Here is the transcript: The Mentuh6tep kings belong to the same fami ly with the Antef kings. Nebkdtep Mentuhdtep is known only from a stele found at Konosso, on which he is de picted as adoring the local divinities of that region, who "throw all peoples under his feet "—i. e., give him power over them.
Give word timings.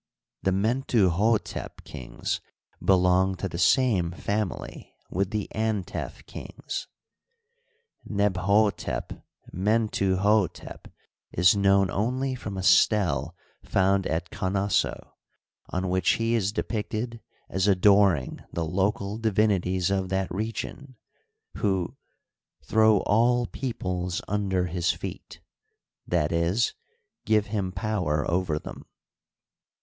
The 0.41 0.49
Mentuh6tep 0.49 1.83
kings 1.83 2.41
belong 2.83 3.35
to 3.35 3.47
the 3.47 3.59
same 3.59 4.09
fami 4.09 4.59
ly 4.59 4.93
with 5.11 5.29
the 5.29 5.47
Antef 5.53 6.25
kings. 6.25 6.87
Nebkdtep 8.09 9.21
Mentuhdtep 9.53 10.85
is 11.33 11.55
known 11.55 11.91
only 11.91 12.33
from 12.33 12.57
a 12.57 12.63
stele 12.63 13.35
found 13.63 14.07
at 14.07 14.31
Konosso, 14.31 15.11
on 15.69 15.87
which 15.87 16.13
he 16.13 16.33
is 16.33 16.51
de 16.51 16.63
picted 16.63 17.19
as 17.47 17.67
adoring 17.67 18.41
the 18.51 18.65
local 18.65 19.19
divinities 19.19 19.91
of 19.91 20.09
that 20.09 20.33
region, 20.33 20.95
who 21.57 21.95
"throw 22.63 23.01
all 23.01 23.45
peoples 23.45 24.19
under 24.27 24.65
his 24.65 24.91
feet 24.91 25.41
"—i. 26.11 26.27
e., 26.33 26.55
give 27.23 27.45
him 27.53 27.71
power 27.71 28.25
over 28.27 28.57
them. 28.57 28.87